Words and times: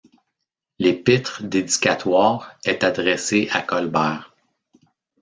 L'épître 0.79 1.43
dédicatoire 1.43 2.57
est 2.65 2.83
adressée 2.83 3.49
à 3.51 3.61
Colbert. 3.61 4.33